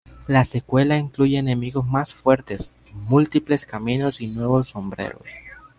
La 0.25 0.45
secuela 0.45 0.97
incluye 0.97 1.37
enemigos 1.37 1.85
más 1.85 2.11
fuertes, 2.11 2.71
múltiples 2.95 3.67
caminos 3.67 4.19
y 4.19 4.29
nuevos 4.29 4.69
sombreros. 4.69 5.29